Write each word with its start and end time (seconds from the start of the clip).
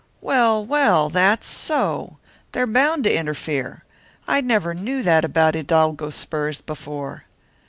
"Well, 0.19 0.65
well, 0.65 1.11
that's 1.11 1.45
so! 1.47 2.17
They're 2.53 2.65
bound 2.65 3.03
to 3.03 3.15
interfere. 3.15 3.83
I 4.27 4.41
never 4.41 4.73
knew 4.73 5.03
that 5.03 5.23
about 5.23 5.53
hidalgo 5.53 6.09
spurs 6.09 6.59
before." 6.59 7.25